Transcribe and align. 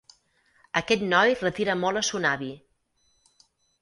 Aquest 0.81 1.03
noi 1.11 1.35
retira 1.41 1.77
molt 1.83 2.01
a 2.01 2.03
son 2.09 2.27
avi. 2.31 2.51